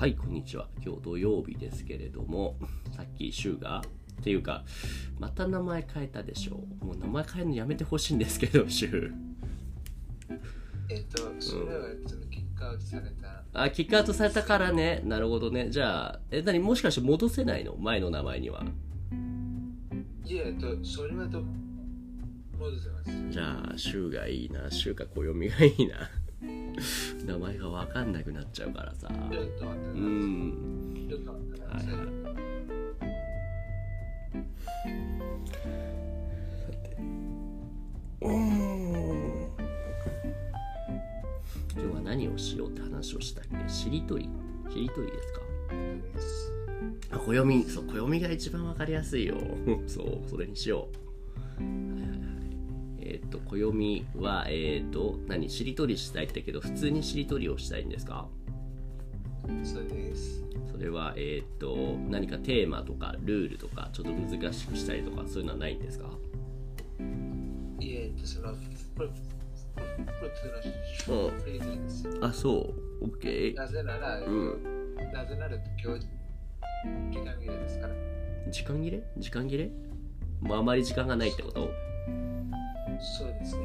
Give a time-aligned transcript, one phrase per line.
[0.00, 0.66] はい、こんにちは。
[0.82, 2.56] 今日土曜日ですけれども、
[2.96, 3.82] さっきシュが、
[4.18, 4.64] っていうか、
[5.18, 6.84] また名前変えたでしょう。
[6.86, 9.12] もう名前変えるのやめてほしいんですけど、シュ。
[10.88, 13.44] えっ、と、それはそのキックアウトされた。
[13.52, 15.02] あ、キックアウトされたからね。
[15.04, 15.68] なるほどね。
[15.68, 17.76] じゃあ、え、なにもしかして戻せないの？
[17.76, 18.64] 前の名前には。
[20.24, 21.42] いや、えっと、それはと、
[22.58, 23.30] 戻せます。
[23.30, 24.70] じゃあ、シュがいいな。
[24.70, 26.08] シュか暦がいいな。
[27.26, 29.08] 名前がわかんなくなっちゃうからさ。
[29.94, 30.54] うん。
[31.70, 31.94] はいさい。
[31.94, 32.20] はい。
[41.74, 43.68] 今日は何をしようって話をしたっけ？
[43.72, 44.28] しりとり
[44.70, 45.32] しりとりです
[47.10, 47.16] か？
[47.16, 49.36] あ暦そう暦が一番わかりやすいよ
[49.86, 50.88] そうそれにしよ
[51.60, 51.62] う
[53.30, 55.48] と暦はえーっと何？
[55.48, 58.28] しりとりしたいってけど普通にしりとりをしたいんですか？
[59.64, 60.44] そうです。
[60.70, 66.06] それはえーっと何かテーマとかルールとかちょっと難しくしたりとかそういうのはないんですか？
[67.80, 68.52] いや、えその、
[68.94, 69.14] プロプ
[71.08, 72.06] ロのフレーズです。
[72.06, 72.12] よ。
[72.20, 73.06] あそう。
[73.06, 74.94] OK なぜなら、うん。
[75.14, 76.06] なぜなら今日、
[77.10, 77.94] 時間切れですから。
[78.50, 79.02] 時間切れ？
[79.16, 79.70] 時間切れ？
[80.42, 81.70] もうあまり時間がないってこと？
[83.00, 83.62] そうですね。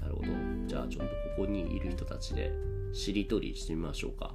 [0.00, 0.26] なるほど。
[0.66, 2.52] じゃあちょっとここにいる人たちで
[2.92, 4.34] しりとりしてみましょうか。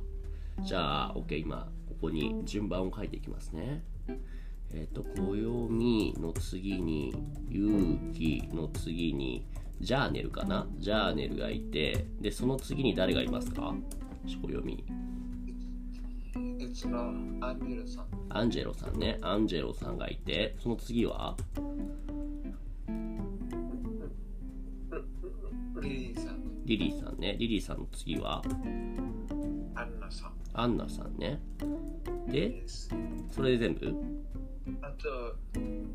[0.61, 3.83] じゃあ、OK、今、ここに順番を書いていきますね。
[4.73, 7.13] えっ、と、暦の次に、
[7.49, 9.45] 勇気の次に、
[9.81, 13.75] ジャーネルかなジャーネルがいて、で、その次に誰がいますか？
[14.25, 14.83] 暦。
[16.59, 17.09] えその、
[17.41, 18.07] アンジェロさん。
[18.29, 19.17] アンジェロさんね。
[19.21, 21.35] アンジェロさんがいて、その次は？
[26.65, 27.35] リリーさんね。
[27.37, 28.41] リリーさんの次は？
[29.75, 31.39] アンナさんアンナさんね。
[32.27, 32.63] で。
[33.31, 33.93] それで全部？
[34.81, 35.35] あと、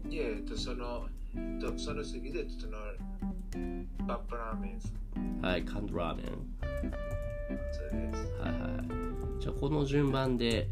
[0.08, 2.78] いや、えその、えっとその次で、その、
[4.06, 5.41] バップラーメンさん。
[5.44, 6.26] はい、カンドラーメン。
[7.72, 8.32] そうです。
[8.41, 9.41] はいはいはい。
[9.41, 10.69] じゃあこの順番で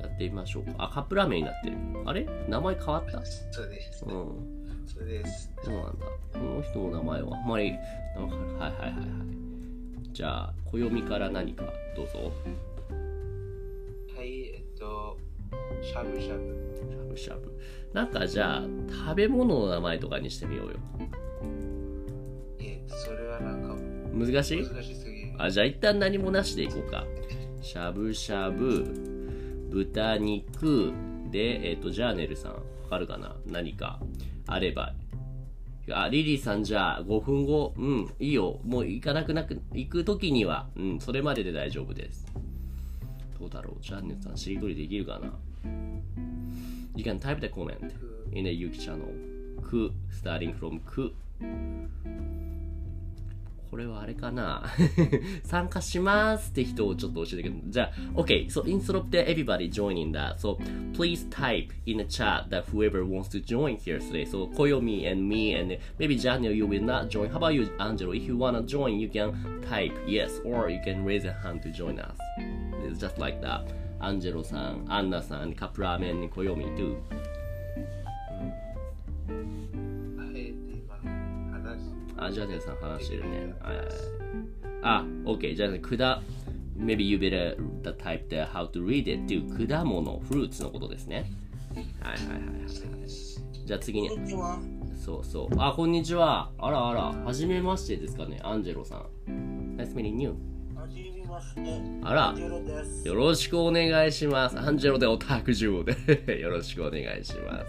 [0.00, 0.72] やってみましょうか。
[0.78, 1.76] あ、カップラーメンになってる。
[2.06, 2.26] あれ？
[2.48, 3.22] 名前変わった？
[3.26, 4.06] そうです。
[4.06, 4.63] うん。
[4.86, 5.50] そうです。
[5.62, 6.06] そうなんだ。
[6.32, 10.12] この人の名前はあんまり、はいはいはいはい。
[10.12, 11.64] じゃあ、暦から何か
[11.96, 12.32] どうぞ。
[14.16, 15.18] はい、えっと、
[15.82, 16.76] しゃぶしゃぶ。
[16.76, 17.58] しゃぶしゃぶ。
[17.92, 18.62] なんかじゃあ、
[19.06, 20.74] 食べ物の名前とかにしてみようよ。
[22.60, 23.74] いえ、それはなんか
[24.12, 24.62] 難しい？
[24.64, 25.32] 難しすぎる。
[25.38, 27.04] あ、じゃあ一旦何もなしでいこうか。
[27.60, 28.84] しゃぶしゃぶ、
[29.70, 30.92] 豚肉、
[31.30, 33.36] で、えっ、と、ジャーネルさん、わかるかな？
[33.46, 33.98] 何か
[34.46, 34.94] あれば。
[35.90, 38.58] あ、リリーさんじゃあ5分後、うん、いいよ。
[38.64, 42.26] もう行かなくなく、行く時には、うん、それまでで大丈夫です。
[43.38, 45.32] どうだろうジャーネルさん、しりとりできるかな
[46.96, 47.92] ?You can type the comment
[48.32, 49.34] in the Yuki channel.
[49.62, 51.12] く、starting from く。
[53.74, 54.62] これはあれかな
[55.42, 58.46] 参加しますって人をちょっと教えてくれじゃあ、OK.
[58.46, 60.58] So instead of the everybody joining that, so
[60.94, 64.24] please type in the chat that whoever wants to join here today.
[64.24, 67.28] So Koyomi and me and maybe Daniel, you will not join.
[67.30, 68.12] How about you, Angelo?
[68.12, 71.72] If you wanna join, you can type yes or you can raise a hand to
[71.72, 72.16] join us.
[72.86, 73.64] It's just like that.
[73.98, 76.96] アンジェロさん、アンナさん、カップラーメン、コヨミ、too.
[82.24, 83.54] あ、ジャーネルさん話してるね。
[84.82, 85.54] あ、OK。
[85.54, 86.22] じゃあ、くだ、
[86.78, 91.30] maybe you better the type the how to read it っていう果物、フルーツのことですね。
[92.00, 93.66] はいはいはいはい。
[93.66, 94.10] じゃあ次に、
[94.96, 95.54] そうそう。
[95.58, 96.50] あ、こんにちは。
[96.58, 99.76] あらあら、はじめましてですかね、アンジェロさん。
[99.76, 100.34] Nice meeting you.
[102.02, 102.34] あら。
[103.04, 104.58] よろしくお願いします。
[104.58, 106.40] アンジェロでオタクジュで。
[106.40, 107.64] よろしくお願いしま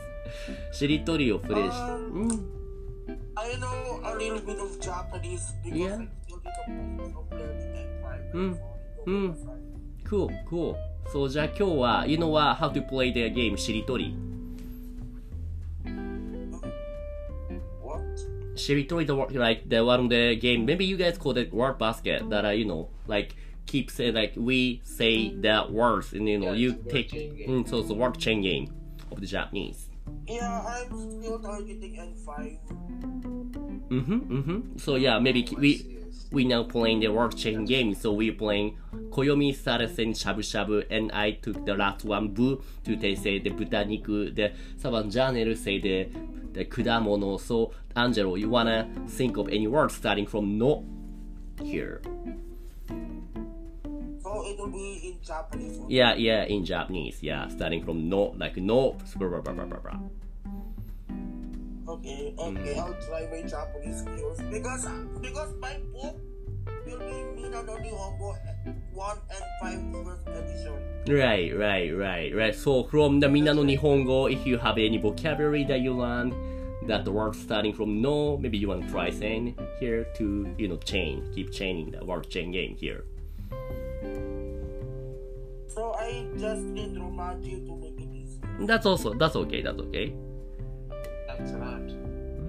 [0.72, 0.78] す。
[0.78, 1.92] しりとりをプレイして。
[2.14, 2.65] うん。
[3.37, 5.87] I know a little bit of Japanese because Yeah.
[5.87, 8.55] I studied the process of learning and private Mm.
[8.57, 9.35] for Mm.
[9.35, 10.77] the Cool, cool.
[11.13, 14.15] そう、じゃあ今日は、you know what, how to play the game しりとり。
[17.83, 18.03] What?
[18.57, 21.79] Shiritori, the word- like the one of the game, maybe you guys call it word
[21.79, 23.35] basket that, uh, you know, like
[23.67, 26.91] keep say like we say the words and you know Yeah, you it's a word
[26.93, 27.49] take chain game.
[27.65, 28.69] mm, so it's a word chain game
[29.13, 29.89] of the Japanese.
[30.28, 32.58] Yeah, I'm still targeting N5.
[33.90, 34.78] Mm-hmm, mm-hmm.
[34.78, 35.96] So yeah, maybe we
[36.32, 37.94] we now playing the world chain game.
[37.94, 38.78] So we playing
[39.12, 43.52] Koyomi Sarasen Shabu Shabu, and I took the last one Bu to they say the
[43.52, 46.10] Butaniku, the Saban Janel say the
[46.54, 47.40] the Kudamono.
[47.40, 50.84] So Angelo, you wanna think of any word starting from no
[51.64, 52.02] here?
[54.46, 55.80] It will be in Japanese.
[55.90, 59.80] yeah yeah in Japanese yeah starting from no like no blah, blah, blah, blah, blah,
[59.80, 60.00] blah.
[61.88, 62.80] Okay, okay, mm.
[62.80, 64.88] I'll try my Japanese skills because
[65.22, 66.18] because my book
[66.88, 68.34] will be Mina no Nihongo
[68.92, 70.74] 1 and 5 first edition.
[71.08, 72.56] Right, right, right, right.
[72.56, 76.34] So from the Minna no Nihongo, if you have any vocabulary that you learn,
[76.88, 80.68] that the word starting from no, maybe you want to try saying here to, you
[80.68, 83.06] know, chain, keep chaining the word chain game here.
[85.69, 88.41] So I just need Romaji to make it easy.
[88.67, 90.13] That's also, that's okay, that's okay.
[91.39, 91.91] Excellent.
[91.93, 91.97] う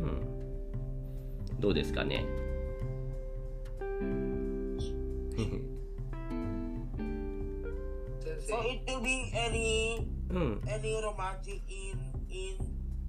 [0.08, 1.60] ん。
[1.60, 2.26] どうですかね
[8.24, 10.62] Sensei, So it will be any うん。
[10.66, 11.98] any Romaji in
[12.30, 12.58] in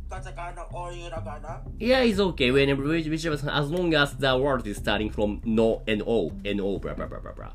[0.09, 1.63] katakana or hiragana.
[1.79, 2.51] Yeah, it's okay.
[2.51, 6.61] Whenever, which- whichever, as long as the word is starting from no and o, and
[6.61, 7.53] o, blah, blah, blah, blah, blah.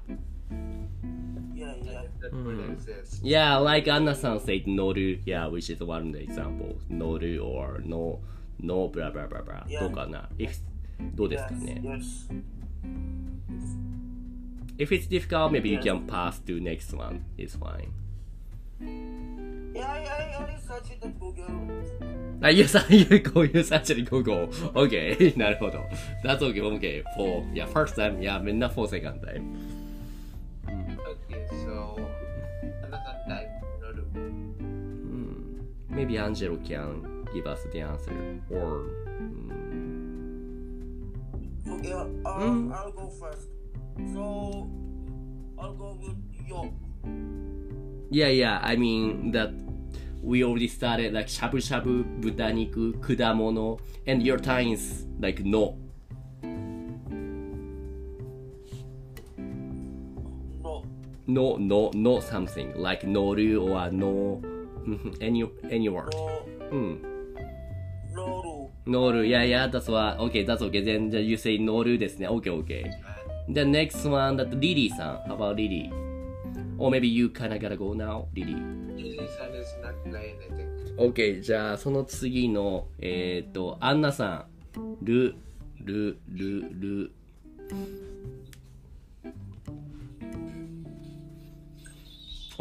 [3.23, 6.81] Yeah, that like Anna-san said, noru, yeah, which is one examples.
[6.91, 8.21] Noru or no,
[8.59, 9.65] no, blah, blah, blah, blah.
[9.69, 9.81] Yeah.
[9.81, 10.59] どうかな if,
[11.15, 12.29] どうですか Yes, ね yes.
[14.79, 15.85] If it's difficult, maybe you Yes.
[15.85, 17.21] can pass to next one.
[17.37, 17.93] It's fine.
[19.75, 21.45] Yeah, I, I only search it on Google.
[22.41, 24.49] あ、you, you go, you search it Google.
[24.75, 25.79] Okay, なるほど。
[26.25, 27.03] That's okay, okay.
[27.17, 29.43] For, yeah, first time, yeah, みんな for second time.
[35.93, 38.89] maybe Angelo can give us the answer or.
[39.21, 39.53] Mm.
[41.69, 42.73] Okay, uh, uh, mm.
[42.73, 43.49] I'll go first.
[44.13, 44.71] So
[45.59, 46.17] I'll go with
[46.49, 46.73] York.
[48.11, 48.61] Yeah, yeah.
[48.63, 49.53] I mean that
[50.23, 55.79] we already started like shabu shabu, butaniku, kudamono, and your time is like no.
[60.63, 60.85] No.
[61.27, 64.52] No, no, no something like noru or no.
[65.21, 66.13] Any any word.
[66.13, 66.29] No.
[66.71, 67.13] Hmm.
[68.87, 69.27] Noru.
[69.27, 70.19] Yeah, yeah, that's what.
[70.19, 70.83] Okay, that's okay.
[70.83, 72.29] Then you say noru ですね。
[72.29, 72.85] Okay, okay.
[73.49, 75.29] The next one that Lily さん。
[75.29, 75.91] How about Lily?
[76.79, 78.55] Or maybe you kinda gotta go now, Lily.
[78.97, 80.73] Lily-san is not playing, I think.
[80.99, 84.47] OK じゃあその次のえっ、とアンナさ
[84.77, 85.35] んル
[85.81, 87.13] ルルル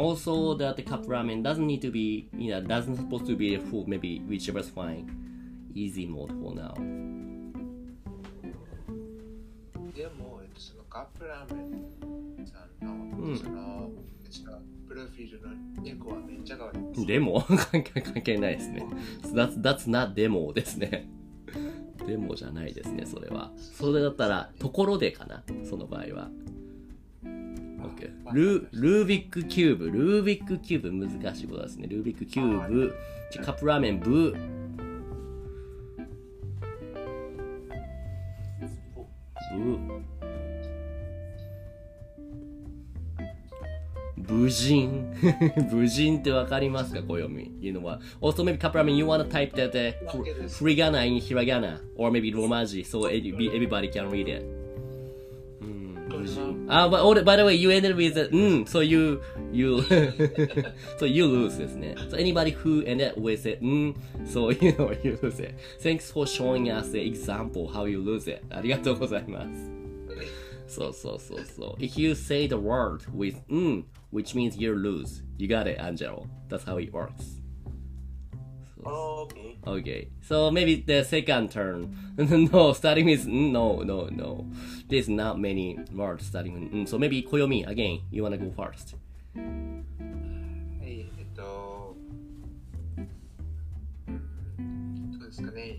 [0.02, 3.54] Also that the cup ramen doesn't need to be you know doesn't supposed to be
[3.54, 5.06] a full maybe whichever's fine
[5.74, 6.74] easy mode for now
[9.94, 13.90] でも、えっと、そのカップラーメンさんの、うんその、
[14.24, 17.06] えっとプロフィールの猫はめっちゃ可愛いです。
[17.06, 17.40] でも
[17.70, 18.84] 関係関係ないですね
[19.32, 21.08] that's, that's not デモですね
[22.06, 26.28] デモじゃないですねそれはそれだったらところでかなその場合は
[27.82, 32.94] OK ルルービックキューブルービックキューブ難しいことですねルービックキューブ
[33.44, 34.34] カップラーメンブ
[44.18, 45.12] ブ無人
[45.70, 48.00] 無人ってわかりますか暦 You know what?
[48.20, 50.62] Also maybe カップラーメン you wanna type that uh, わけです。
[50.64, 54.61] Hiragana in hiragana or maybe romaji so every- everybody can read it.
[56.71, 59.21] Mm, これは Ah, but oh, by the way, you ended with a, mm, so you
[59.51, 59.81] you
[60.99, 61.95] so you lose ですね。
[62.09, 63.93] So anybody who ended with it, mm,
[64.25, 65.55] so you know you lose it.
[65.81, 68.41] Thanks for showing us the example how you lose it.
[68.49, 69.71] ありがとうございます。
[70.67, 71.81] そうそうそうそう。
[71.81, 76.25] If you say the word with mm, which means you lose, you got it, Angelo.
[76.49, 77.40] That's how it works.
[78.84, 79.56] Okay.
[79.64, 81.96] Okay, so maybe the second turn.
[82.16, 84.46] no, starting with mm, no, no, no.
[84.88, 86.88] There's not many words starting with mm.
[86.88, 88.00] So maybe Koyomi again.
[88.10, 88.96] You wanna go first?
[89.34, 89.40] は
[90.84, 91.96] い、えっと、
[94.58, 95.78] うんどうですかね。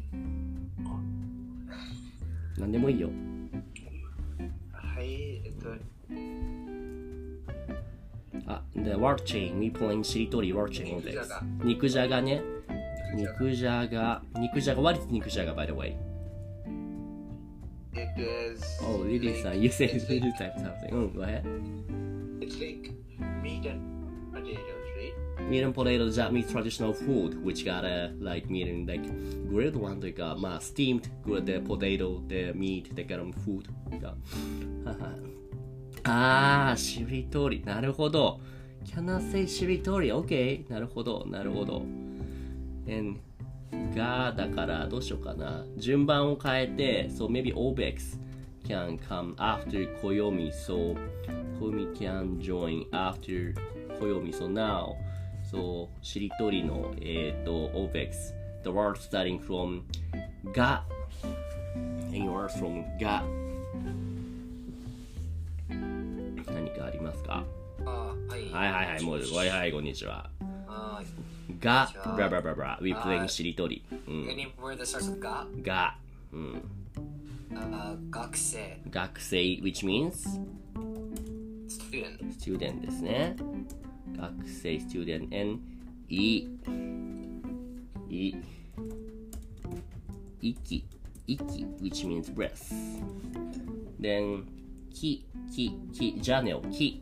[2.57, 3.10] なんでもいいよ。
[4.72, 5.69] はい、えっと、
[8.48, 9.60] あ、the word chain.
[9.60, 11.65] We playing しりとり word chain 肉じゃがです。
[11.65, 12.41] 肉じゃがね。
[13.13, 14.22] 肉じゃが。
[14.39, 14.82] 肉じゃが。
[14.82, 15.96] What is 肉じゃが by the way?
[17.93, 18.63] It is.
[18.82, 20.91] Oh, Lily san, you say it's Lily type something.
[20.91, 21.46] Mm, go ahead.
[22.43, 22.91] it's like
[23.41, 25.13] meat and potatoes, right?
[25.50, 29.03] Meat and potato Japanese traditional food, which got a like meat and like
[29.50, 33.70] grilled one というか、まあ steamed grilled the potato, the meat, the kind of food
[34.01, 34.15] が。
[36.05, 37.63] ああ、しりとり。
[37.63, 38.39] なるほど。
[38.86, 40.70] Can I say しりとり ?OK。
[40.70, 41.84] なるほど、なるほど。
[42.87, 43.19] And
[43.95, 45.65] が、だから、どうしようかな。
[45.77, 48.19] 順番を変えて、so maybe Obex
[48.67, 50.95] can come after Koyomi, so
[51.59, 53.53] Koyomi can join after
[53.99, 54.33] Koyomi.
[54.33, 54.95] So now,
[55.51, 59.81] so しりとりの、えっ、と、Obex, the word starting from
[60.53, 60.85] が、
[62.11, 63.23] any word from が、
[65.69, 67.43] 何かありますか
[67.85, 68.49] あはい。
[68.51, 70.29] はいはいはい、もう、はいはい、こんにちは。
[70.67, 71.01] あ
[71.63, 73.84] がブラブラブラブラ、we は playing いしりとり。
[73.89, 74.51] う any ん。
[74.62, 75.96] word that starts with が、が、
[76.34, 76.62] うん。
[77.55, 80.41] あ学生、学生、which means
[81.70, 83.36] student、student ですね。
[84.17, 85.62] 学生、student, and
[86.10, 86.50] い、
[88.10, 88.36] い、
[90.41, 90.86] 息、
[91.27, 92.74] 息、which means breath.
[94.01, 94.43] Then,
[94.93, 97.01] き、き、き、じゃねをき。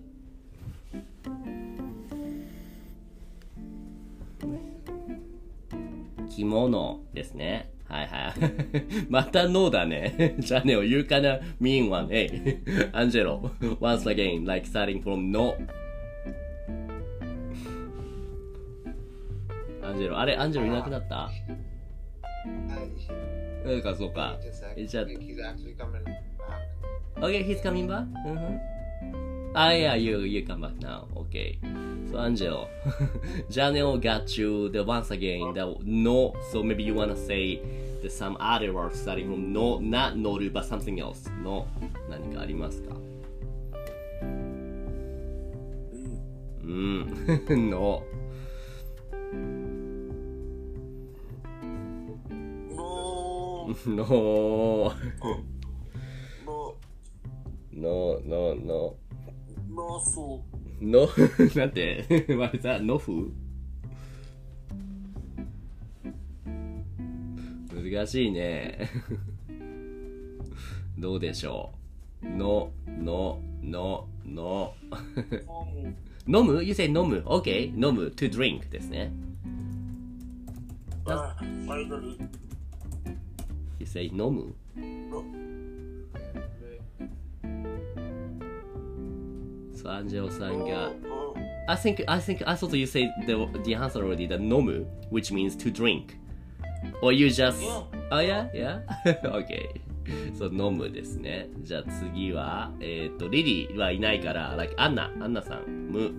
[6.35, 7.71] 着物ですね。
[7.87, 8.33] はいはい。
[9.09, 10.35] またノーだね。
[10.39, 12.07] じゃあねを言うかな mean one.
[12.07, 12.61] Hey,
[12.93, 15.55] Angelo, once again, like starting from no.
[19.83, 21.29] アンジェロ、あれ、アンジェロいなくなった
[23.65, 24.37] I, なんかそうか。
[24.87, 25.05] じゃあ.
[27.19, 28.05] Okay, he's coming back?
[28.25, 28.57] Mm-hmm.
[29.53, 31.07] Ah, yeah, you, you come back now.
[31.17, 31.59] Okay.
[32.09, 32.69] So, Angelo,
[33.51, 36.33] Janelle got you the once again the no.
[36.51, 37.61] So maybe you wanna say
[38.01, 41.29] the some other words starting from no, not noru, but something else.
[41.43, 41.67] No.
[42.09, 42.95] 何かありますか
[46.63, 47.07] うん。
[47.69, 48.03] no.
[52.75, 54.93] No, no.
[57.73, 58.95] no, no, no,
[59.73, 60.41] ノフ
[60.81, 61.07] ノ
[61.55, 62.05] なんて、
[62.37, 63.31] ワルザノフ
[67.73, 68.89] 難しいね。
[70.97, 71.71] どうでしょ
[72.21, 72.29] う？
[72.29, 74.73] ノ、ノ、ノ、ノ。
[76.27, 77.67] 飲む ?You say 飲む ?OK?
[77.73, 79.11] 飲む ?to drink ですね。
[81.05, 82.07] あ、ファイナル。
[83.79, 84.53] You say 飲む？
[89.81, 90.91] So, アンジェロさんが。
[91.67, 93.33] I think, I think, I thought you say the,
[93.63, 96.17] the answer already, the 飲む which means to drink.
[97.01, 97.57] Or you just...
[98.11, 98.49] Oh yeah?
[98.53, 98.81] Yeah?
[99.23, 99.81] okay.
[100.37, 101.49] そう、飲むですね。
[101.61, 106.11] じゃあ次は、えっ、と、リリーはいないから、like、アンナ、アンナさん、む、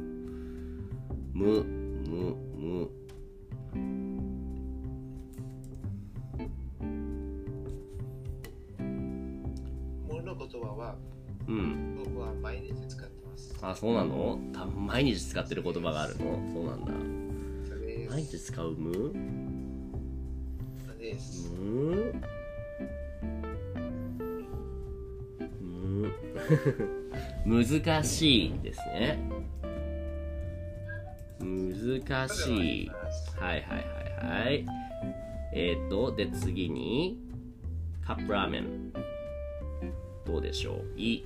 [1.32, 2.90] む、む、む。
[10.08, 10.96] もの言葉は
[11.48, 11.98] うん。
[12.04, 13.54] 僕は毎日使ってます。
[13.62, 14.38] あ、そうなの？
[14.52, 16.40] た毎日使ってる言葉があるの？
[16.52, 16.92] そうなんだ。
[18.10, 18.72] 毎日使う？
[18.72, 18.90] む？
[21.58, 22.14] む？
[25.60, 26.12] む？
[27.64, 29.18] 難しいですね。
[31.40, 32.90] 難しい。
[33.38, 33.78] はいはい
[34.22, 34.66] はいはい。
[35.54, 37.18] えっ、と、で次に、
[38.04, 38.92] カップラーメン。
[40.24, 41.00] どうでしょう？
[41.00, 41.24] い。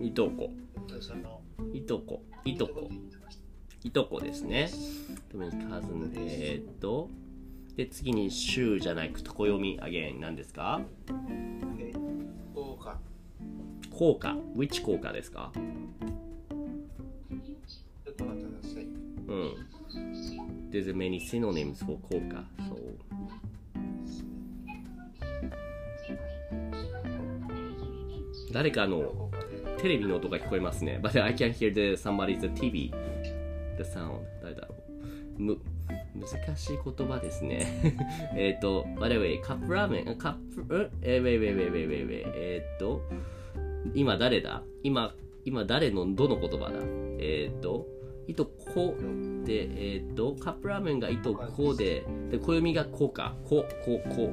[0.00, 0.12] い。
[0.12, 0.52] とこ。
[1.72, 2.22] いとこ。
[2.44, 2.90] いとこ。
[3.84, 4.20] いとこ。
[4.20, 4.70] ですね。
[5.30, 7.08] とにかずんで、えーっと、
[7.76, 10.80] で、次に、週じゃない、とこ読み、あげん、何ですか？
[11.78, 11.92] え
[12.54, 12.98] 効果。
[13.90, 14.36] 効果。
[14.56, 15.52] which 効果ですか？
[19.28, 19.54] うん。
[20.70, 22.44] There's many synonyms for 効果。
[22.68, 22.78] そう。
[28.52, 29.25] 誰かの。
[29.78, 30.98] テレビの音が聞こえますね。
[31.02, 32.90] But I can hear the somebody's TV.
[33.76, 34.20] The sound.
[34.42, 34.74] 誰だろ
[35.38, 35.42] う。
[35.42, 35.58] む、
[36.14, 37.66] 難しい言葉ですね。
[38.34, 42.24] えっと、by the way, カップラーメン、カップ、え、ウェイウェイウェイウェイウェイウェイ。
[42.36, 43.02] えっと、
[43.94, 44.62] 今誰だ？
[44.82, 45.14] 今、
[45.44, 46.78] 今誰のどの言葉だ？
[47.18, 47.86] えっと、
[48.26, 48.94] いとこ
[49.44, 53.36] で、えっと、カップラーメンがいとこで、で、暦がこか。
[53.44, 54.30] こ、こ、こ。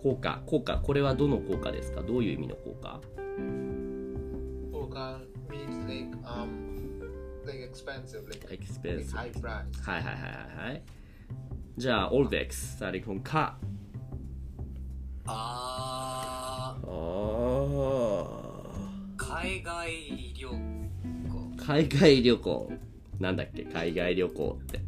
[0.00, 2.02] 効果効果これはどの効果ですか？
[2.02, 3.00] どういう意味の効果
[4.88, 7.02] Polka means like um
[7.44, 9.66] like expensive, like, like expensive high price.
[9.82, 10.82] はいはいはいはいはい
[11.76, 13.56] じゃあ Olvex サリコンか
[15.26, 16.86] ああ
[19.16, 19.90] 海外
[20.34, 20.56] 旅行
[21.56, 22.72] 海外旅行
[23.20, 24.80] なんだっけ海外旅行って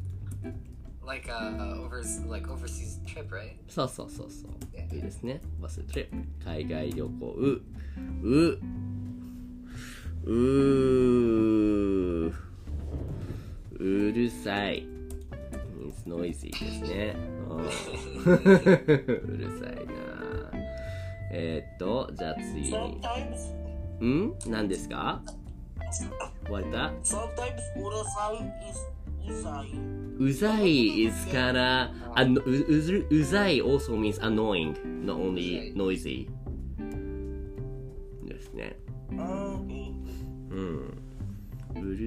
[1.06, 1.34] like a
[1.76, 4.50] overs like overseas trip right そうそうそうそう
[4.94, 7.62] いいですねバストリップ海外旅行う
[8.22, 8.58] う
[10.24, 12.32] うー
[13.78, 14.86] うるさい
[15.78, 17.16] means noisy ですね
[18.26, 18.30] う
[19.36, 19.92] るさいな
[21.32, 23.54] えー、っとじゃあ次に Sometimes,
[24.04, 25.20] ん何ですか
[27.02, 28.78] sometimes urasai is
[29.26, 29.66] usai.
[30.18, 32.50] うざい is kinda あのう
[33.10, 34.74] うざい also means annoying
[35.04, 36.28] not only noisy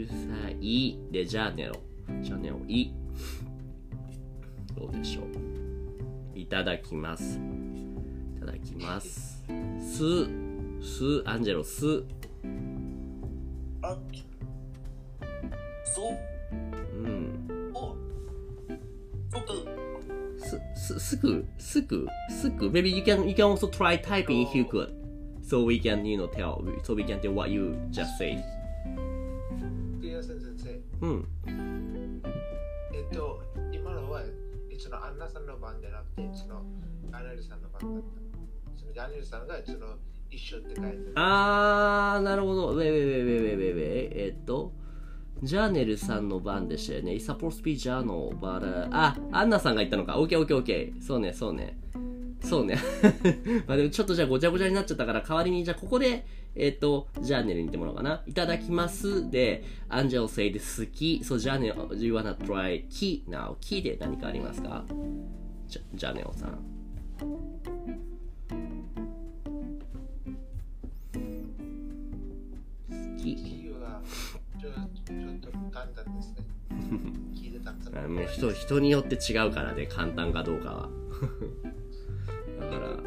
[0.03, 0.15] るさ
[0.59, 1.75] いでじゃあねろ
[2.21, 2.91] じゃあねろい
[4.75, 7.39] どうでしょういただきます
[8.37, 9.43] いただきます
[9.79, 10.25] す
[10.81, 12.03] すアンジェロす
[13.85, 13.97] Ah,
[15.93, 16.17] so,
[16.93, 17.97] うん、oh,
[19.29, 19.39] so,
[20.37, 22.69] す、す、すぐ、すぐ、すぐ。
[22.69, 24.89] Maybe you can, you can also try typing if you could.
[25.41, 28.41] So we can, you know, tell, so we can tell what you just said.
[31.03, 31.27] うん。
[32.93, 33.41] えっと、
[33.73, 34.21] 今のは、
[34.79, 36.63] そのアンナさんの番じゃなくて、その
[37.11, 38.79] アナリさんの番だった。
[38.79, 39.97] そのジャニルさんがその
[40.31, 41.11] 一緒って書いてる。
[41.15, 42.69] あー、なるほど。
[42.69, 44.27] ウェイウェイウェイウェイウェイウェイ。
[44.27, 44.71] えっと、
[45.43, 47.11] ジャーネルさんの番でしたよね。
[47.11, 50.17] It's supposed to be journal, but, uh, あ、アンナさんが言ったのか。
[50.19, 51.01] オッケーオッケーオッケー。
[51.01, 51.77] そうね、そうね。
[52.41, 52.77] そうね。
[53.67, 58.21] まあでもちょっとじゃあごちゃごちゃになっちゃったから代わりにじゃあここで、えっ、と、ジャーネルに言ってもらおうかな。
[58.27, 61.23] いただきますで、アンジェル said 好き。
[61.23, 63.55] そう、ジャーネル、do you wanna try キ now?
[63.59, 64.85] キで何かありますか？
[65.67, 66.49] じゃジャーネルさん。
[72.89, 73.63] 好き。
[74.63, 74.73] ちょっ
[75.39, 76.35] と簡単ですね。
[77.35, 80.89] 聞いてたくさんあもう人人によって違うからね簡単かどうかは
[82.59, 82.97] だから、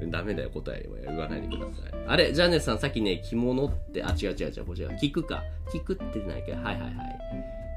[0.00, 0.96] うん、ダメだよ答えは。
[1.04, 2.00] 言わないでください。
[2.06, 5.42] あれジャーネスさんさっきね着物ってあ違う違う違うこちが聞くか。
[5.72, 6.88] 聞くってないけどはいはいは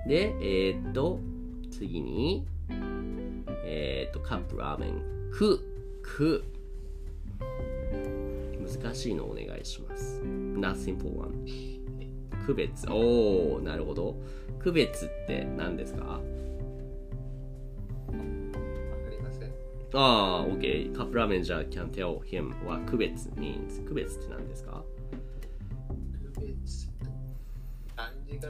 [0.05, 0.09] い。
[0.09, 1.19] でえー、っと
[1.71, 2.45] 次に
[3.65, 5.01] えー、っとカップラーメン。
[5.31, 5.59] く。
[6.03, 6.43] く。
[8.83, 10.21] 難しいのお願いします。
[10.23, 11.45] Not simple one
[12.45, 12.89] 区別。
[12.89, 14.15] おおなるほど。
[14.59, 16.19] 区別って何ですか？
[19.93, 20.93] ああ、OK。
[20.95, 24.83] カップラーメンじゃ can tell him は区別 means 区別って何ですか？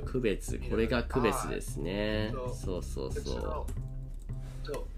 [0.06, 0.60] 区別。
[0.70, 3.66] これが区別ですねそうそうそう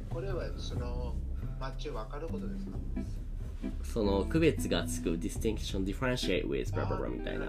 [0.09, 1.15] これはその
[1.59, 2.71] マッチ分かることですか？
[3.81, 3.85] う。
[3.85, 7.45] その区別がつく distinction, differentiate with, blah blah blah みたいな。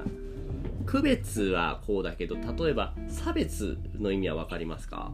[0.87, 5.13] 区別はこうだけど、例えば差別の意味は分かりますか？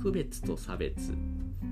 [0.00, 1.12] 区別と差別。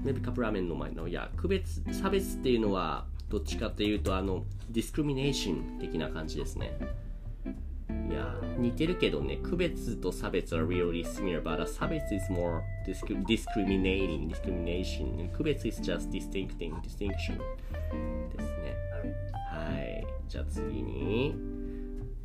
[0.04, 6.78] ねカップラーメンの前のいや区別差別っていうのはどっちかっていうとあのディスクリミネーション的な感じですね。
[8.08, 17.38] いや似てるけどね区別と差別は really similar 差別 is more discriminating イー区別 is just distinct in distinction
[18.36, 18.74] ですね。
[19.48, 20.06] はい。
[20.28, 21.59] じゃあ次に。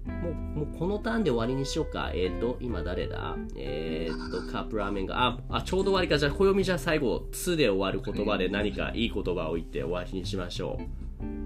[0.05, 2.11] もう、もうこのターンで終わりにしようか。
[2.13, 3.35] えっ、ー、と、今誰だ？
[3.55, 6.17] えっ、ー、と、カップラーメンが、あ、あ、ちょうど終わりか。
[6.17, 10.83] じゃあ、暦じゃあ最後、つで終わる言葉で何かいい言葉を言って終わりにしましょう。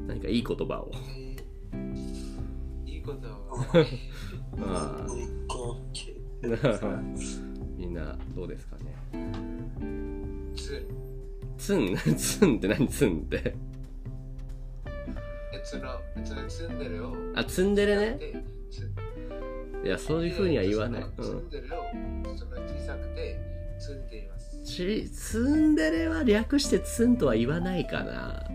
[0.08, 0.92] 何かいい言葉を。
[0.94, 1.30] えー
[2.86, 3.88] いいことは
[4.62, 5.08] あ.あ
[7.78, 8.96] みんな、どうですかね？
[10.56, 10.86] つ
[11.58, 12.88] ツンツンって何？
[12.88, 13.56] ツンって。
[15.54, 18.44] えそのその積んでるよあ、ツンデレね。
[19.84, 21.02] いや、そういう風には言わない。
[21.04, 21.12] うん。
[21.16, 21.84] その積んでるよ
[22.36, 23.40] その小さくて
[23.80, 28.46] 積んでいますち、ツンデレは略してツンとは言わないかな。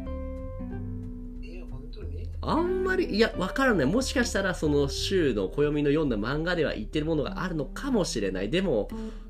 [2.46, 3.86] あんまり、いや、わからない。
[3.86, 8.50] もしかしたら、その週の暦の読んだ漫画では言ってるものがあるのかもしれない。
[8.50, 8.88] でも、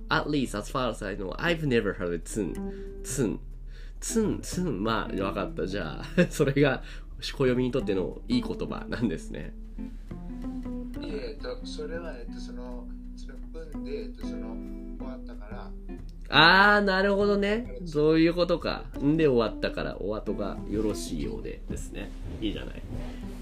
[0.08, 2.54] at least as far as I know, I've never heard of ツン。
[3.04, 3.40] ツン。
[4.00, 4.82] ツン、ツン。
[4.82, 5.66] まあ、わかった。
[5.66, 6.82] じゃあ、それが、
[7.20, 9.54] 暦にとってのいい言葉なんですね。
[11.34, 14.54] いええっとそれはえっとそのその分でえっとその
[14.98, 15.70] 終わったから
[16.30, 17.78] あー、なるほどね。
[17.84, 18.84] そういうことか。
[18.98, 22.10] んで終わったから、お後がよろしいようでですね。
[22.40, 22.82] いいじゃない。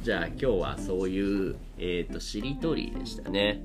[0.03, 3.65] じゃあ今日はそういう、えっ、ー、と、しりとりでしたね。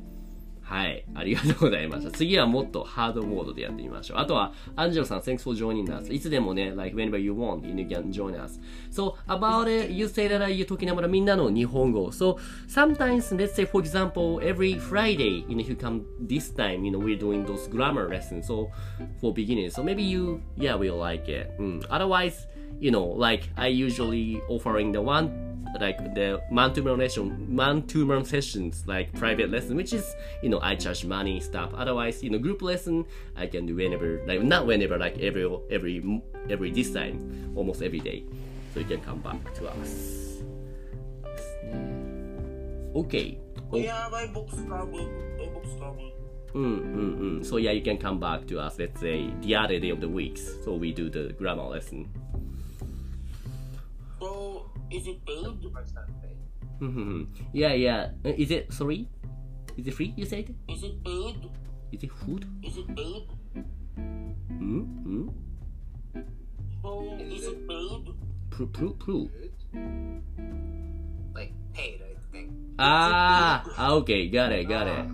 [0.68, 1.06] はい。
[1.16, 2.12] ありがとうございました。
[2.12, 4.18] 次はもっとハードモードでやってみましょう。
[4.18, 6.14] あとは、アンジェロさん、thanks for joining us.
[6.14, 8.60] いつでもね、like whenever you want, you can join us.
[8.92, 12.12] So, about it, you say that you're talking about みんなの日本語。
[12.12, 16.92] So, sometimes, let's say, for example, every Friday, you know, if you come this time, you
[16.92, 18.48] know, we're doing those grammar lessons.
[18.48, 18.68] So,
[19.22, 19.74] for beginners.
[19.74, 21.50] So, maybe you, yeah, will like it.
[21.60, 21.80] うん。
[21.90, 22.46] Otherwise,
[22.82, 25.47] you know, like, I usually offering the one
[25.80, 31.06] like the man-to-man lesson, man-to-man sessions, like private lesson, which is you know I charge
[31.06, 31.74] money stuff.
[31.74, 36.22] Otherwise, you know, group lesson I can do whenever, like not whenever, like every every
[36.50, 38.24] every this time, almost every day.
[38.74, 40.44] So you can come back to us.
[42.96, 43.40] Okay.
[43.74, 45.38] Yeah, my book's coming.
[45.38, 46.12] My book's coming.
[46.54, 47.46] Mm, mm, mm.
[47.46, 48.80] So yeah, you can come back to us.
[48.80, 50.42] Let's say the other day of the weeks.
[50.64, 52.10] So we do the grammar lesson.
[54.20, 55.62] So, is it paid?
[55.62, 56.38] Too much paid.
[56.82, 57.24] Mm-hmm.
[57.54, 58.10] yeah, yeah.
[58.24, 59.10] Uh, Is it sorry?
[59.78, 60.14] Is it free?
[60.16, 60.54] You said?
[60.70, 61.50] Is it paid?
[61.92, 62.46] Is it food?
[62.64, 63.26] Is it paid?
[63.96, 64.84] Hmm.
[65.02, 65.28] Hmm.
[66.82, 68.14] So, is it paid?
[68.50, 69.30] Pru pru.
[69.30, 69.54] Good.
[71.34, 72.52] Like paid, I think.
[72.80, 75.06] Ah, ah, okay, got it, got it,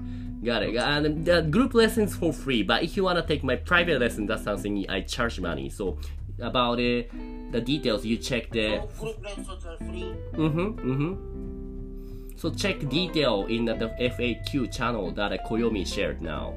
[0.45, 0.77] got it.
[0.77, 4.45] And the group lessons for free, but if you wanna take my private lesson, that's
[4.45, 5.69] something I charge money.
[5.71, 5.99] So
[6.41, 7.11] about it,
[7.53, 8.83] the details you check the.
[8.97, 10.15] So, group lessons are free.
[10.35, 12.37] Mm-hmm, mm-hmm.
[12.37, 16.55] So check detail in the FAQ channel that Koyomi shared now.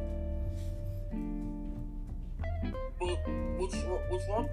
[2.99, 3.17] Wait,
[3.57, 4.47] which, one- which one?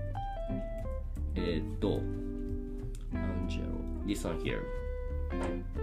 [1.36, 2.00] えーっと、
[3.14, 3.64] Angelo,
[4.06, 4.62] this one here.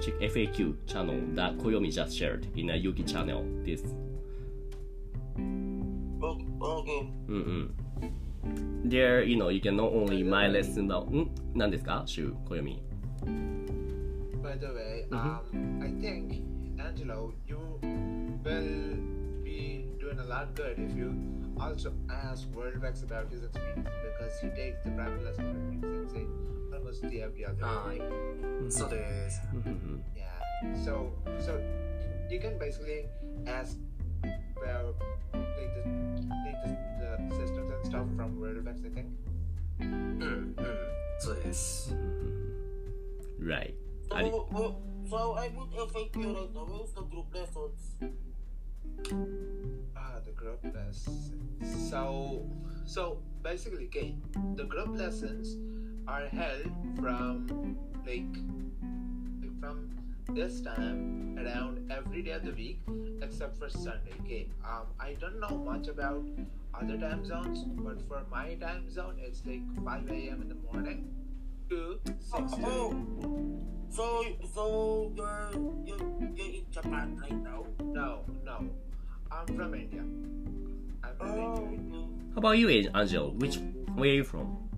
[0.01, 3.45] Check FAQ channel that Koyomi just shared in a Yuki channel.
[3.63, 3.81] This.
[6.21, 6.45] Okay.
[6.59, 7.07] okay.
[7.27, 7.75] うん
[8.85, 8.89] うん。
[8.89, 12.79] There, you know, you can not only my lesson about, ん何ですかシュウ、Koyomi.
[14.43, 15.39] By the way, Mhm.
[15.53, 16.41] um, I think
[16.77, 17.57] Angelo, you
[18.43, 18.93] will
[19.43, 21.13] be doing a lot good if you
[21.59, 26.27] also ask Worldvex about his experience because he takes the private lesson with me sensei
[26.90, 27.54] was the idea.
[27.62, 27.86] Ah,
[28.68, 28.90] so mm-hmm.
[28.90, 29.38] this.
[29.54, 29.96] Mm-hmm.
[30.18, 30.74] Yeah.
[30.84, 31.62] So so
[32.28, 33.06] you can basically
[33.46, 33.78] ask
[34.58, 34.90] where
[35.30, 39.06] like the the, systems and stuff from Rolodex, I think.
[39.80, 40.76] Mm, mm.
[41.20, 41.94] So yes.
[43.38, 43.74] Right.
[44.10, 44.30] So, I...
[45.08, 46.66] so I would affect you right now.
[46.66, 47.80] Where's the group lessons?
[49.96, 51.32] Ah, the group lessons.
[51.88, 52.44] So,
[52.84, 54.14] so basically, okay,
[54.56, 55.56] the group lessons
[56.10, 56.66] are held
[56.98, 58.34] from like,
[59.40, 59.88] like from
[60.34, 62.80] this time around every day of the week
[63.22, 64.12] except for Sunday.
[64.24, 66.24] Okay, um, I don't know much about
[66.74, 70.42] other time zones, but for my time zone, it's like 5 a.m.
[70.42, 71.08] in the morning
[71.68, 72.90] to 6 Oh,
[73.90, 75.50] so so you're
[75.86, 75.98] you're,
[76.34, 77.66] you're in Japan right now?
[77.82, 78.64] No, no,
[79.30, 80.02] I'm from India.
[81.04, 82.06] I'm from Oh, India.
[82.34, 83.30] How about you, Angel?
[83.34, 83.58] Which,
[83.94, 84.69] where are you from?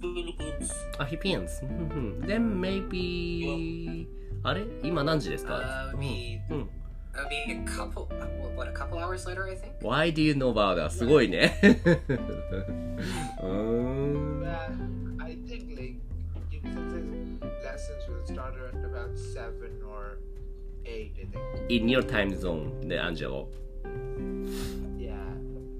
[0.00, 0.72] Philippines.
[0.98, 1.62] あ、Philippines.
[1.62, 4.06] うんうん Then maybe...
[4.42, 5.54] あれ今何時ですか
[5.92, 6.68] Uh, would be うん。
[7.14, 8.06] that would be a couple.
[8.10, 9.72] uh, What, what a couple hours later, I think.
[9.80, 10.90] Why do you know about that?
[10.90, 11.58] すごいね。
[11.62, 14.40] うーん。
[14.42, 15.96] Well, I think like
[16.50, 17.00] you can say
[17.64, 20.18] lessons will start at about seven or
[20.84, 21.12] eight.
[21.18, 21.82] I think.
[21.82, 23.48] In your time zone, ね、アンジェロ。
[24.98, 25.14] Yeah,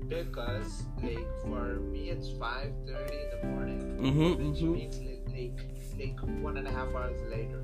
[0.09, 3.58] because like for me it's five thirty in the morning,
[4.00, 4.52] Mm-hmm.
[4.52, 4.74] Which mm-hmm.
[4.74, 5.60] means like,
[6.00, 7.64] like, like one and a half hours later.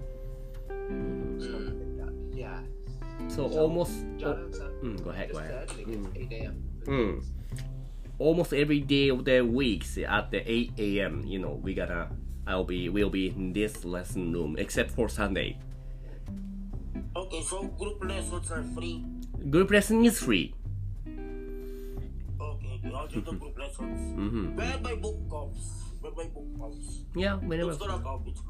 [0.69, 1.39] Mm.
[1.39, 2.59] Like yeah.
[3.27, 4.03] So, so almost.
[4.23, 4.35] Oh,
[4.83, 5.31] mm, go ahead.
[5.31, 5.69] Go ahead.
[5.69, 6.31] Said, like, mm.
[6.31, 6.63] 8 a.m.
[6.83, 7.23] Mm.
[8.19, 11.23] Almost every day of the weeks at the 8 a.m.
[11.25, 12.09] You know we gotta.
[12.45, 12.89] I'll be.
[12.89, 15.57] We'll be in this lesson room except for Sunday.
[17.15, 19.03] Okay, so group lessons are free.
[19.49, 20.53] Group lesson is free.
[22.39, 24.19] Okay, I'll do the group lessons.
[24.19, 24.55] Mm-hmm.
[24.55, 27.07] Where my book comes baik-baik paus.
[27.17, 27.73] Ya, benar.
[27.73, 28.41] Terus orang kau bitch.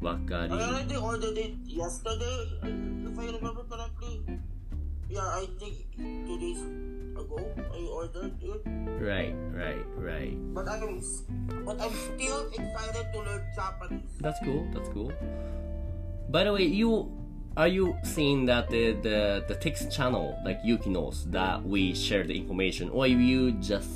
[0.00, 2.38] I think ordered it yesterday,
[3.04, 4.24] if I remember correctly.
[5.12, 6.62] Yeah, I think two days
[7.18, 7.36] ago
[7.68, 8.62] I ordered it.
[8.96, 10.38] Right, right, right.
[10.56, 11.04] But I'm,
[11.68, 14.08] but I'm still excited to learn Japanese.
[14.24, 14.64] That's cool.
[14.72, 15.12] That's cool.
[16.30, 17.12] By the way, you
[17.58, 22.24] are you seeing that the, the the text channel like Yuki knows that we share
[22.24, 23.90] the information, or you just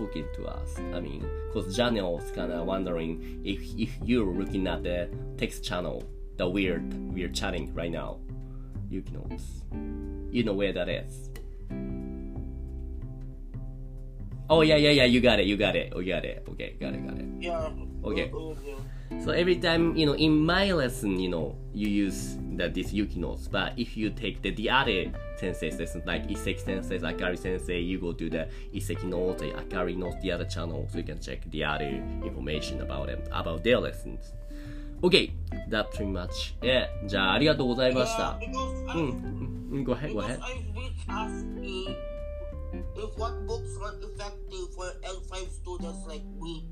[0.00, 0.78] talking to us?
[0.94, 6.04] I mean, because Janel's kind of wondering if if you're looking at the text channel
[6.40, 6.82] the we're
[7.12, 8.18] we're chatting right now.
[8.88, 9.62] Yuki knows.
[10.32, 11.28] You know where that is.
[14.48, 16.44] Oh, yeah, yeah, yeah, you got it, you got it, oh, you got it.
[16.48, 17.26] Okay, got it, got it.
[17.38, 17.70] Yeah.
[18.02, 18.30] Okay.
[18.34, 18.80] Oh, oh,
[19.11, 19.25] Uh, uh, yeah.
[19.25, 23.19] So every time, you know, in my lesson, you know, you use the, this Yuki
[23.19, 27.79] notes, but if you take the, the other sensei's lesson, like Iseki sensei, Akari sensei,
[27.79, 31.41] you go to the Iseki notes, Akari notes, the other channel, so you can check
[31.51, 31.85] the other
[32.23, 34.33] information about them, about their lessons.
[35.03, 35.33] Okay,
[35.67, 36.89] that's pretty much it.
[37.07, 38.39] じゃあ、ありがとうございまし Yeah, た。
[38.39, 40.39] because う I, ん、うん、go ahead, go because ahead.
[40.41, 41.95] I wish ask if,
[42.95, 46.65] if what books are effective for L5 students like me.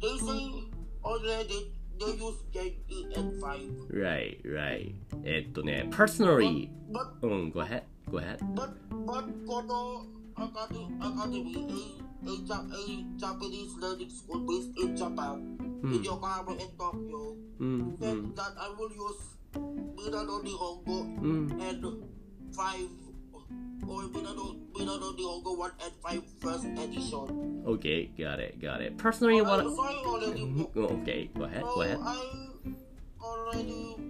[0.00, 0.68] They say
[1.07, 3.89] already they use JE and 5.
[3.89, 4.93] Right, right.
[5.23, 8.37] えっとね、personally, But うん、go ahead, go ahead.
[8.53, 8.69] but
[9.05, 16.03] but Kodo Academy, Academy a, a, Ja- a Japanese learning school based in Japan, in
[16.03, 19.17] Yokohama and Tokyo, うん、う said ん、that I will use
[19.97, 21.57] Minano Nihongo うん。
[21.59, 21.81] and
[22.53, 22.89] 5
[23.85, 27.63] or Minano, Minano Nihongo 1 and 5 first edition.
[27.67, 28.97] Okay, got it, got it.
[28.97, 29.59] Personally, I, what...
[29.63, 30.77] so I already booked.
[30.77, 31.97] Okay, go ahead, So go ahead.
[32.01, 32.17] I
[33.21, 34.06] already ordered Minano Nihongo.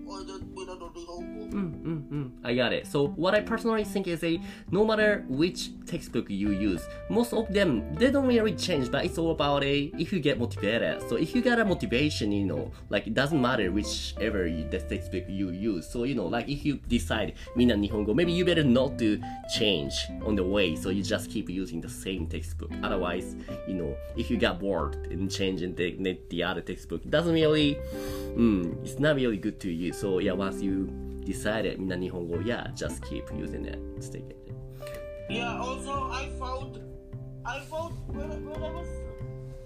[1.54, 2.32] Mm, mm.
[2.44, 2.88] I got it.
[2.88, 4.40] So what I personally think is a
[4.72, 9.18] no matter which textbook you use, most of them they don't really change, but it's
[9.18, 11.02] all about a if you get motivated.
[11.10, 14.80] So if you got a motivation, you know, like it doesn't matter whichever you, the
[14.80, 15.88] textbook you use.
[15.90, 19.22] So you know, like if you decide Mina Nihongo, maybe you better not to
[19.56, 19.94] change
[20.26, 20.76] on the way.
[20.76, 22.72] So you just keep using the same textbook.
[22.84, 23.36] Otherwise,
[23.68, 27.34] you know, if you got bored and changing the the, the other textbook, it doesn't
[27.34, 27.76] really,
[28.36, 29.94] mm, it's not really good to you.
[29.97, 30.89] So yeah, once you
[31.25, 34.37] decided みんな日本語 yeah just keep using it stick it
[35.31, 36.81] Yeah, also I found
[37.45, 38.89] I found when, when I was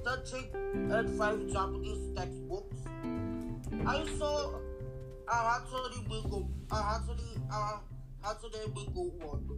[0.04, 0.46] touching
[0.92, 2.76] at five Japanese textbooks,
[3.84, 4.52] I saw
[5.26, 7.80] a Hatsune Miku, a Hatsune, a
[8.22, 9.48] Hatsune Miku one.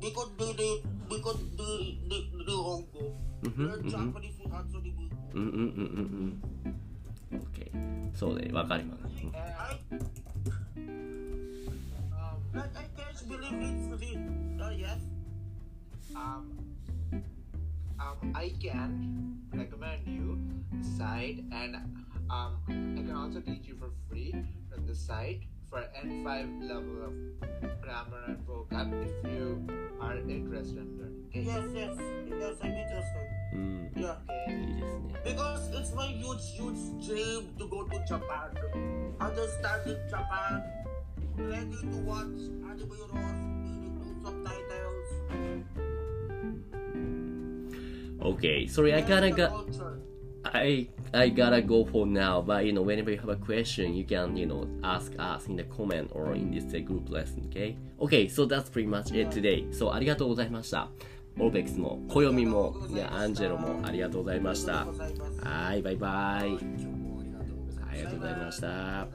[0.00, 3.12] Because they, they because the the the Hongo,
[3.42, 3.90] Mhm, the mhm.
[3.90, 5.10] Japanese with Hatsune Miku.
[5.34, 6.42] うんうん
[7.31, 9.79] うんうんうん OK そうねわかります、うん I
[12.17, 14.61] Um, like I can't believe it's real.
[14.61, 14.99] Uh, yes.
[16.15, 16.57] um,
[17.99, 20.37] um, I can recommend you
[20.73, 21.75] the site, and
[22.29, 24.33] um, I can also teach you for free
[24.71, 27.13] from the site for N5 level of
[27.81, 29.67] grammar and vocab if you
[29.99, 31.25] are interested in learning.
[31.29, 31.41] Okay?
[31.41, 31.97] Yes, yes,
[32.29, 33.27] yes, I'm interested.
[33.53, 33.89] Mm.
[33.95, 34.15] Yeah.
[34.39, 35.31] Okay.
[35.31, 38.49] Because it's my huge, huge dream to go to Japan.
[39.19, 40.63] I just started Japan,
[41.37, 45.09] ready to watch anime roles, reading subtitles.
[48.21, 49.49] Okay, sorry, I kinda got.
[49.51, 49.99] Culture.
[50.53, 54.05] I I gotta go for now but you know whenever you have a question you
[54.05, 57.75] can you know ask us in the comment or in this uh, group lesson okay
[57.99, 60.89] OK so that's pretty much it today so ありがとうございました
[61.39, 64.87] オーベックスも暦もねアンジェロもありがとうございました
[65.43, 66.57] はいバイバイ
[67.89, 69.07] ありがとうございました